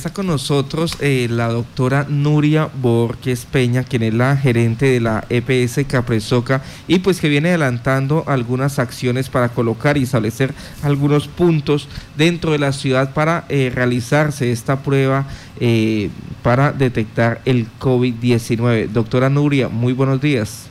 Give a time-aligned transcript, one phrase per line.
[0.00, 5.24] Está con nosotros eh, la doctora Nuria Borges Peña, quien es la gerente de la
[5.28, 11.88] EPS Capresoca y pues que viene adelantando algunas acciones para colocar y establecer algunos puntos
[12.16, 15.26] dentro de la ciudad para eh, realizarse esta prueba
[15.58, 16.10] eh,
[16.44, 18.90] para detectar el COVID-19.
[18.90, 20.70] Doctora Nuria, muy buenos días.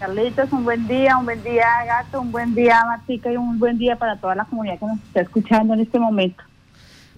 [0.00, 3.78] Carlitos, un buen día, un buen día Gato, un buen día Martica y un buen
[3.78, 6.42] día para toda la comunidad que nos está escuchando en este momento.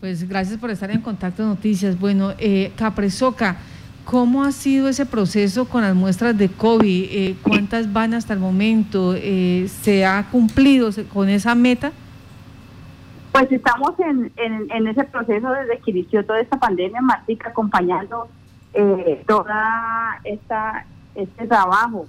[0.00, 1.98] Pues gracias por estar en contacto noticias.
[1.98, 3.56] Bueno, eh, Capresoca,
[4.04, 7.08] ¿cómo ha sido ese proceso con las muestras de COVID?
[7.10, 9.14] Eh, ¿Cuántas van hasta el momento?
[9.16, 11.90] Eh, ¿Se ha cumplido con esa meta?
[13.32, 18.28] Pues estamos en, en, ese proceso desde que inició toda esta pandemia, Martica, acompañando
[18.74, 20.86] eh, toda esta
[21.16, 22.06] este trabajo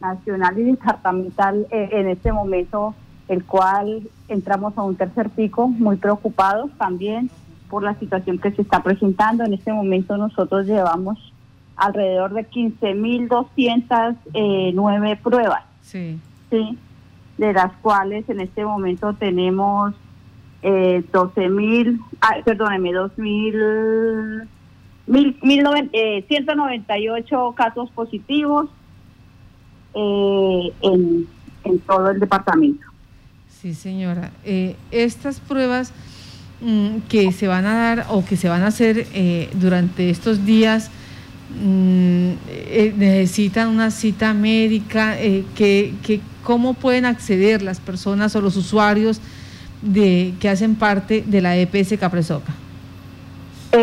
[0.00, 2.94] nacional y departamental en este momento
[3.26, 7.30] el cual entramos a un tercer pico muy preocupados también
[7.68, 9.44] por la situación que se está presentando.
[9.44, 11.32] En este momento nosotros llevamos
[11.76, 16.18] alrededor de 15.209 eh, pruebas, sí.
[16.50, 16.78] sí,
[17.36, 19.94] de las cuales en este momento tenemos
[20.62, 24.48] eh, 12.000, ah, perdóneme, 2.000,
[25.06, 28.68] mil, mil eh, 198 casos positivos
[29.94, 31.28] eh, en,
[31.64, 32.87] en todo el departamento.
[33.60, 34.30] Sí, señora.
[34.44, 35.92] Eh, estas pruebas
[36.60, 40.46] mm, que se van a dar o que se van a hacer eh, durante estos
[40.46, 40.92] días
[41.60, 45.16] mm, eh, necesitan una cita médica.
[45.56, 49.20] que, ¿Cómo pueden acceder las personas o los usuarios
[49.82, 52.52] de, que hacen parte de la EPS Capresoca?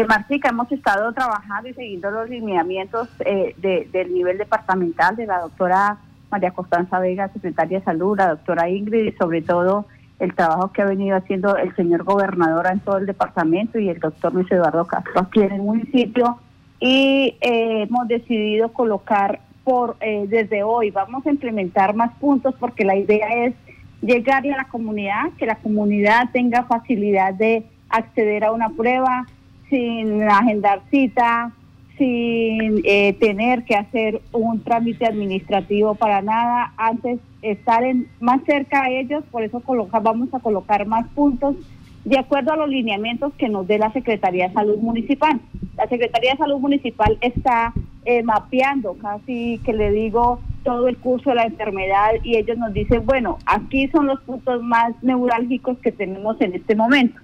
[0.07, 5.99] Martica, hemos estado trabajando y siguiendo los lineamientos del nivel departamental de la doctora
[6.31, 9.85] María Constanza Vega, secretaria de Salud, la doctora Ingrid y sobre todo
[10.19, 13.99] el trabajo que ha venido haciendo el señor gobernador en todo el departamento y el
[13.99, 16.39] doctor Luis Eduardo Castro aquí en el municipio.
[16.79, 22.85] Y eh, hemos decidido colocar por eh, desde hoy, vamos a implementar más puntos porque
[22.85, 23.55] la idea es
[24.01, 29.25] llegarle a la comunidad, que la comunidad tenga facilidad de acceder a una prueba
[29.69, 31.51] sin agendar cita,
[31.97, 38.83] sin eh, tener que hacer un trámite administrativo para nada, antes estar en, más cerca
[38.83, 41.55] a ellos, por eso coloca, vamos a colocar más puntos
[42.03, 45.39] de acuerdo a los lineamientos que nos dé la Secretaría de Salud Municipal.
[45.75, 47.73] La Secretaría de Salud Municipal está
[48.05, 52.73] eh, mapeando casi que le digo todo el curso de la enfermedad y ellos nos
[52.73, 57.19] dicen, bueno, aquí son los puntos más neurálgicos que tenemos en este momento.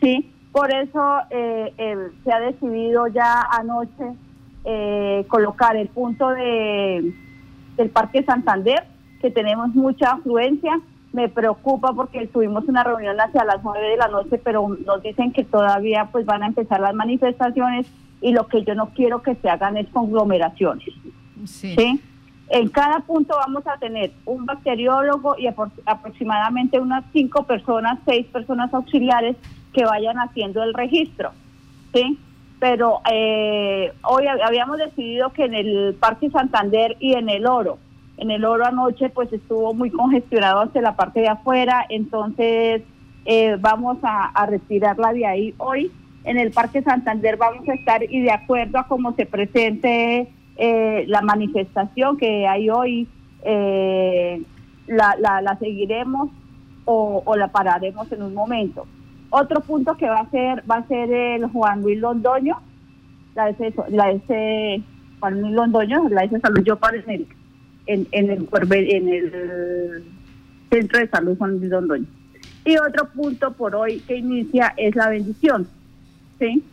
[0.00, 0.30] ¿sí?
[0.56, 4.16] Por eso eh, se ha decidido ya anoche
[4.64, 7.12] eh, colocar el punto de
[7.76, 8.84] del Parque Santander,
[9.20, 10.80] que tenemos mucha afluencia.
[11.12, 15.30] Me preocupa porque tuvimos una reunión hacia las nueve de la noche, pero nos dicen
[15.30, 17.86] que todavía pues van a empezar las manifestaciones
[18.22, 20.88] y lo que yo no quiero que se hagan es conglomeraciones.
[21.44, 22.00] ¿sí?
[22.48, 25.48] En cada punto vamos a tener un bacteriólogo y
[25.84, 29.36] aproximadamente unas cinco personas, seis personas auxiliares
[29.76, 31.32] que vayan haciendo el registro,
[31.92, 32.18] ¿sí?
[32.58, 37.76] Pero eh, hoy habíamos decidido que en el Parque Santander y en el Oro,
[38.16, 42.80] en el Oro anoche pues estuvo muy congestionado hacia la parte de afuera, entonces
[43.26, 45.92] eh, vamos a, retirarla de ahí hoy.
[46.24, 50.26] En el Parque Santander vamos a estar y de acuerdo a cómo se presente
[50.56, 53.06] eh, la manifestación que hay hoy,
[53.44, 56.30] la, la, seguiremos
[56.86, 58.86] o, o la pararemos en un momento.
[59.38, 62.58] Otro punto que va a ser va a ser el Juan Luis Londoño,
[63.34, 64.18] la S, la
[65.20, 67.26] Juan Luis Londoño, la S Salud Yo para en,
[67.86, 70.04] en, en, el, en el
[70.70, 72.06] Centro de Salud Juan Luis Londoño.
[72.64, 75.68] Y otro punto por hoy que inicia es la bendición.
[76.38, 76.64] ¿sí?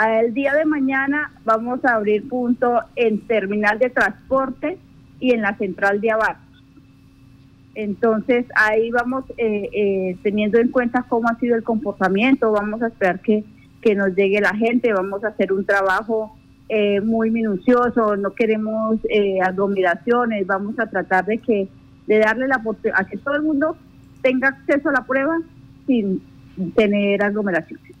[0.00, 4.78] El día de mañana vamos a abrir punto en terminal de transporte
[5.18, 6.43] y en la central de abajo.
[7.74, 12.88] Entonces ahí vamos eh, eh, teniendo en cuenta cómo ha sido el comportamiento, vamos a
[12.88, 13.44] esperar que,
[13.82, 16.36] que nos llegue la gente, vamos a hacer un trabajo
[16.68, 18.98] eh, muy minucioso, no queremos
[19.42, 21.68] aglomeraciones, vamos a tratar de que
[22.06, 22.62] de darle la
[22.94, 23.76] a que todo el mundo
[24.22, 25.38] tenga acceso a la prueba
[25.86, 26.22] sin
[26.74, 27.92] tener aglomeraciones.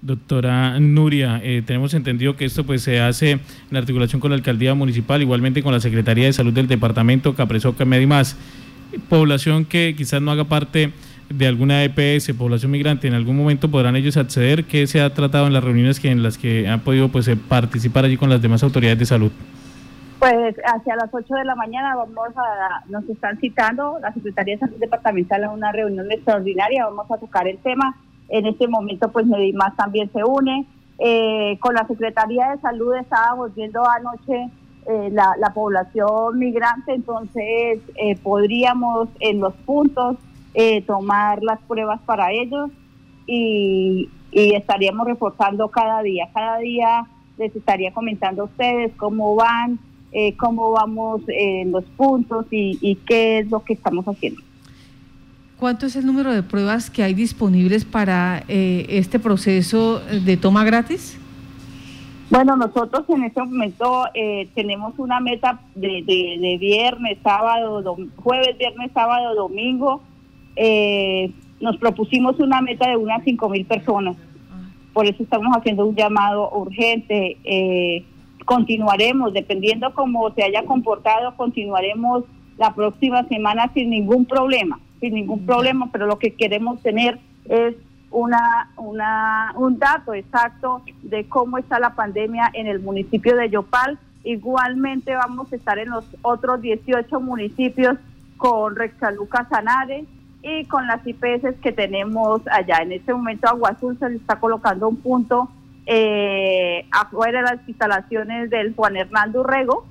[0.00, 3.32] Doctora Nuria, eh, tenemos entendido que esto pues se hace
[3.70, 7.84] en articulación con la alcaldía municipal, igualmente con la Secretaría de Salud del departamento, Capresoca,
[7.84, 8.36] y más.
[9.08, 10.92] Población que quizás no haga parte
[11.28, 14.64] de alguna EPS, población migrante, en algún momento podrán ellos acceder.
[14.64, 17.36] ¿Qué se ha tratado en las reuniones que en las que han podido pues eh,
[17.36, 19.32] participar allí con las demás autoridades de salud?
[20.20, 24.60] Pues hacia las 8 de la mañana vamos a, nos están citando la Secretaría de
[24.60, 27.96] Salud Departamental a una reunión extraordinaria, vamos a tocar el tema
[28.28, 30.66] En este momento, pues Medimás también se une.
[30.98, 34.50] Eh, con la Secretaría de Salud estábamos viendo anoche
[34.86, 40.16] eh, la, la, población migrante, entonces eh, podríamos en los puntos
[40.88, 42.70] tomar las pruebas para ellos
[43.28, 46.28] y, estaríamos reforzando cada día.
[46.34, 47.06] Cada día
[47.38, 49.78] les estaría comentando a ustedes cómo van,
[50.36, 54.42] cómo vamos en los puntos y, y qué es lo que estamos haciendo.
[55.58, 60.62] ¿Cuánto es el número de pruebas que hay disponibles para eh, este proceso de toma
[60.62, 61.18] gratis?
[62.30, 69.34] Bueno, nosotros en este momento eh, tenemos una meta de, viernes, sábado, jueves, viernes, sábado,
[69.34, 70.00] domingo.
[70.54, 74.16] Eh, nos propusimos una meta de unas 5 mil personas.
[74.92, 78.04] Por eso estamos haciendo un llamado urgente.
[78.44, 82.22] continuaremos, dependiendo cómo se haya comportado, continuaremos
[82.58, 87.18] la próxima semana sin ningún problema sin ningún problema, pero lo que queremos tener
[87.48, 87.74] es
[88.10, 93.98] una, una, un dato exacto de cómo está la pandemia en el municipio de Yopal.
[94.24, 97.96] Igualmente vamos a estar en los otros 18 municipios
[98.36, 100.04] con Rexaluca Sanare
[100.42, 102.78] y con las IPS que tenemos allá.
[102.82, 105.48] En este momento Agua Azul se le está colocando un punto
[105.86, 109.86] eh, afuera de las instalaciones del Juan Hernando Urrego,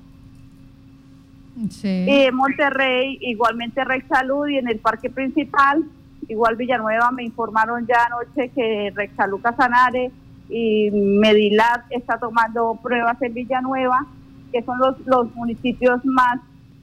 [1.82, 5.84] y en Monterrey, igualmente Rex Salud y en el parque principal,
[6.28, 10.10] igual Villanueva, me informaron ya anoche que Rex Salud Casanare
[10.48, 14.06] y Medilat está tomando pruebas en Villanueva,
[14.52, 16.40] que son los, los municipios más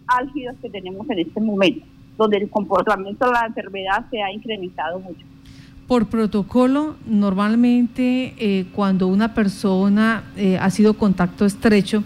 [0.08, 1.86] álgidos que tenemos en este momento,
[2.18, 5.26] donde el comportamiento de la enfermedad se ha incrementado mucho.
[5.88, 12.04] Por protocolo, normalmente eh, cuando una persona eh, ha sido contacto estrecho,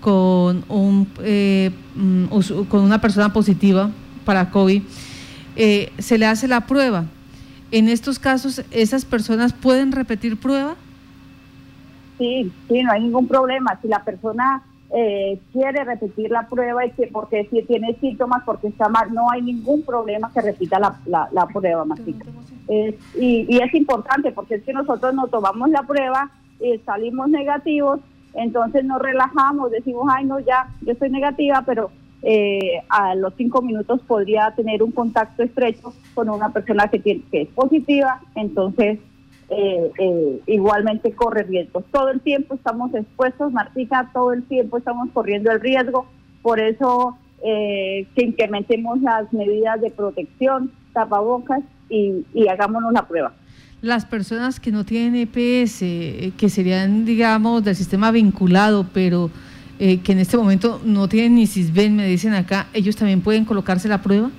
[0.00, 2.26] con, un, eh, mm,
[2.68, 3.90] con una persona positiva
[4.24, 4.82] para COVID,
[5.56, 7.04] eh, se le hace la prueba.
[7.70, 10.76] En estos casos, ¿esas personas pueden repetir prueba?
[12.18, 13.78] Sí, sí, no hay ningún problema.
[13.82, 14.62] Si la persona
[14.94, 19.30] eh, quiere repetir la prueba y que porque si tiene síntomas, porque está mal, no
[19.30, 22.24] hay ningún problema que repita la, la, prueba, Martica.
[22.68, 26.30] y, y, es importante porque es que nosotros nos tomamos la prueba,
[26.60, 28.00] y salimos negativos
[28.38, 31.90] entonces nos relajamos, decimos, ay, no, ya, yo estoy negativa, pero
[32.22, 37.22] eh, a los cinco minutos podría tener un contacto estrecho con una persona que, tiene,
[37.30, 38.98] que es positiva, entonces
[39.50, 41.84] eh, eh, igualmente corre riesgos.
[41.90, 46.06] Todo el tiempo estamos expuestos, Martica, todo el tiempo estamos corriendo el riesgo,
[46.42, 53.32] por eso que incrementemos las medidas de protección, tapabocas y, y hagámonos la prueba
[53.80, 59.30] las personas que no tienen EPS, eh, que serían, digamos, del sistema vinculado, pero
[59.78, 63.44] eh, que en este momento no tienen ni CISBEN, me dicen acá, ¿ellos también pueden
[63.44, 64.30] colocarse la prueba?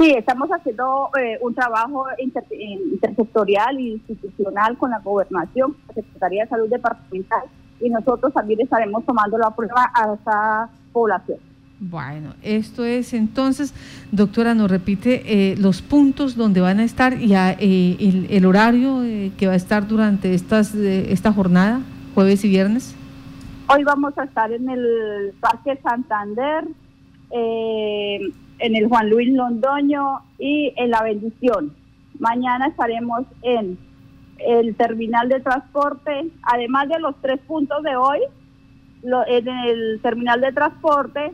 [0.00, 6.50] Sí, estamos haciendo eh, un trabajo intersectorial e institucional con la gobernación, la Secretaría de
[6.50, 7.42] Salud Departamental,
[7.80, 11.38] y nosotros también estaremos tomando la prueba a esa población.
[11.80, 13.72] Bueno, esto es entonces,
[14.10, 19.30] doctora, nos repite eh, los puntos donde van a estar y eh, el, horario eh,
[19.38, 21.80] que va a estar durante estas, esta jornada,
[22.16, 22.96] jueves y viernes.
[23.68, 26.64] Hoy vamos a estar en el Parque Santander,
[27.30, 31.72] en el Juan Luis Londoño y en La Bendición.
[32.18, 33.78] Mañana estaremos en
[34.38, 38.18] el terminal de transporte, además de los tres puntos de hoy,
[39.28, 41.32] en el terminal de transporte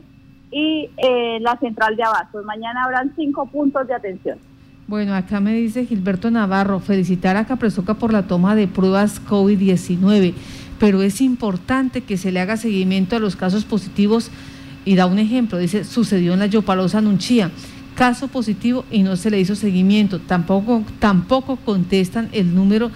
[0.51, 2.45] y eh, la central de abastos.
[2.45, 4.37] Mañana habrán cinco puntos de atención.
[4.87, 10.33] Bueno, acá me dice Gilberto Navarro, felicitar a Capresoca por la toma de pruebas COVID-19,
[10.79, 14.29] pero es importante que se le haga seguimiento a los casos positivos
[14.85, 17.49] y da un ejemplo, dice, sucedió en la Yopalosa Nunchía,
[17.95, 22.91] caso positivo y no se le hizo seguimiento, tampoco, tampoco contestan el número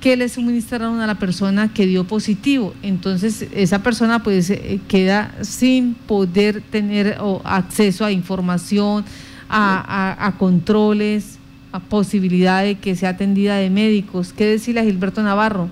[0.00, 2.72] que le suministraron a la persona que dio positivo.
[2.82, 9.04] Entonces, esa persona pues eh, queda sin poder tener acceso a información,
[9.48, 11.38] a, controles,
[11.72, 14.32] a posibilidad de que sea atendida de médicos.
[14.32, 15.68] ¿Qué decirle a Gilberto Navarro?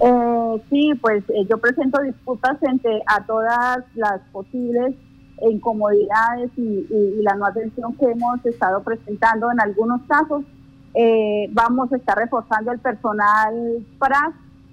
[0.00, 4.94] Eh, sí, pues eh, yo presento disputas frente a todas las posibles
[5.50, 6.86] incomodidades y
[7.22, 10.44] la no atención que hemos estado presentando en algunos casos
[10.98, 14.32] eh, vamos a estar reforzando el personal PRAS,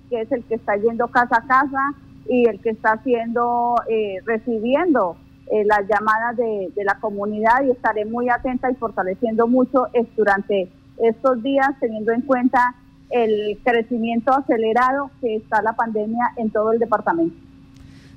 [0.09, 1.93] que es el que está yendo casa a casa
[2.29, 5.17] y el que está haciendo, eh, recibiendo
[5.51, 11.43] eh, las llamadas de, la comunidad y estaré muy atenta y fortaleciendo mucho durante estos
[11.43, 12.73] días, teniendo en cuenta
[13.09, 17.35] el crecimiento acelerado que está la pandemia en todo el departamento.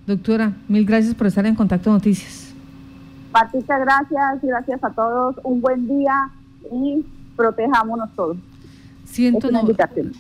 [0.07, 2.55] Doctora, mil gracias por estar en Contacto Noticias.
[3.33, 6.31] Patricia, gracias, gracias a todos, un buen día
[6.71, 7.05] y
[7.37, 8.37] protejámonos todos.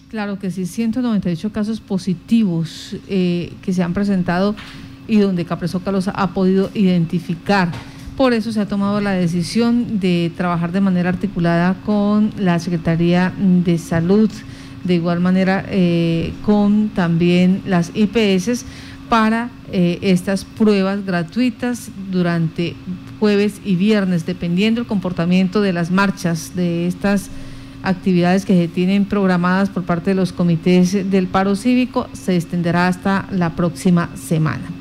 [0.08, 4.54] claro que sí, 198 casos positivos eh, que se han presentado
[5.08, 7.70] y donde Capresoca los ha podido identificar.
[8.16, 13.32] Por eso se ha tomado la decisión de trabajar de manera articulada con la Secretaría
[13.36, 14.30] de Salud,
[14.84, 18.64] de igual manera eh, con también las IPS
[19.10, 22.74] para eh, estas pruebas gratuitas durante
[23.18, 27.30] jueves y viernes, dependiendo del comportamiento de las marchas de estas
[27.82, 32.88] actividades que se tienen programadas por parte de los comités del paro cívico, se extenderá
[32.88, 34.75] hasta la próxima semana.